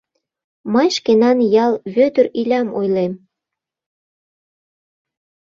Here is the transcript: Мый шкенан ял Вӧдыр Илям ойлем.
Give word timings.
Мый 0.73 0.87
шкенан 0.97 1.37
ял 1.65 1.73
Вӧдыр 1.95 2.25
Илям 2.39 2.67
ойлем. 2.79 3.13